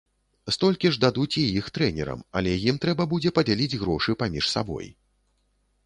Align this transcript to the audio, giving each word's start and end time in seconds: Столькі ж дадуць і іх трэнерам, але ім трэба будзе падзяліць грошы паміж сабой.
Столькі 0.55 0.89
ж 0.95 1.01
дадуць 1.03 1.39
і 1.41 1.43
іх 1.61 1.65
трэнерам, 1.75 2.25
але 2.41 2.51
ім 2.73 2.83
трэба 2.87 3.03
будзе 3.15 3.35
падзяліць 3.39 3.79
грошы 3.83 4.11
паміж 4.25 4.45
сабой. 4.57 4.87